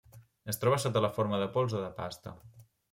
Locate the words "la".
1.07-1.13